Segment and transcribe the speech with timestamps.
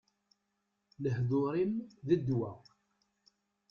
[1.01, 1.73] Lehdur-im,
[2.07, 2.51] d ddwa!